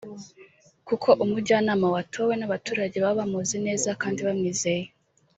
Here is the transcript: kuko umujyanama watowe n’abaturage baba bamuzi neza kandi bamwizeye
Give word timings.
kuko 0.87 1.09
umujyanama 1.23 1.87
watowe 1.95 2.33
n’abaturage 2.37 2.95
baba 3.03 3.17
bamuzi 3.19 3.55
neza 3.65 3.89
kandi 4.01 4.19
bamwizeye 4.27 4.85